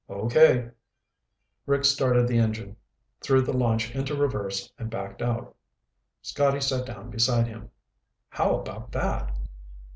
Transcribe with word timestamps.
"Okay." 0.09 0.71
Rick 1.67 1.85
started 1.85 2.27
the 2.27 2.39
engine, 2.39 2.75
threw 3.21 3.39
the 3.43 3.53
launch 3.53 3.93
into 3.93 4.15
reverse, 4.15 4.73
and 4.79 4.89
backed 4.89 5.21
out. 5.21 5.55
Scotty 6.23 6.59
sat 6.59 6.87
down 6.87 7.11
beside 7.11 7.45
him. 7.45 7.69
"How 8.29 8.55
about 8.59 8.91
that?" 8.93 9.31